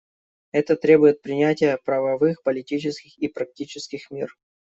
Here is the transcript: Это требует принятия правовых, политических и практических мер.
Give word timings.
Это 0.51 0.75
требует 0.77 1.21
принятия 1.21 1.77
правовых, 1.77 2.41
политических 2.41 3.15
и 3.19 3.27
практических 3.27 4.09
мер. 4.09 4.35